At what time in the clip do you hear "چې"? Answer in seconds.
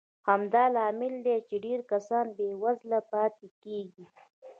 1.47-1.55